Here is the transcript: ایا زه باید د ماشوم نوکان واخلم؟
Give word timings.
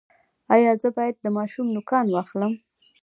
ایا 0.53 0.71
زه 0.81 0.89
باید 0.97 1.15
د 1.19 1.25
ماشوم 1.37 1.67
نوکان 1.75 2.05
واخلم؟ 2.11 2.53